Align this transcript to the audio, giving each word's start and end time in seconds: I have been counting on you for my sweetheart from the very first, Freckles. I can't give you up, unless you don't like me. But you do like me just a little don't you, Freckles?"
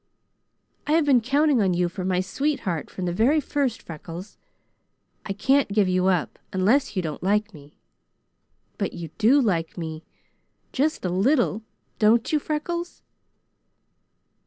I 0.87 0.93
have 0.93 1.05
been 1.05 1.21
counting 1.21 1.61
on 1.61 1.75
you 1.75 1.87
for 1.87 2.03
my 2.03 2.21
sweetheart 2.21 2.89
from 2.89 3.05
the 3.05 3.13
very 3.13 3.39
first, 3.39 3.83
Freckles. 3.83 4.35
I 5.27 5.31
can't 5.33 5.69
give 5.71 5.87
you 5.87 6.07
up, 6.07 6.39
unless 6.51 6.95
you 6.95 7.03
don't 7.03 7.21
like 7.21 7.53
me. 7.53 7.77
But 8.79 8.93
you 8.93 9.09
do 9.19 9.39
like 9.39 9.77
me 9.77 10.03
just 10.73 11.05
a 11.05 11.09
little 11.09 11.61
don't 11.99 12.33
you, 12.33 12.39
Freckles?" 12.39 13.03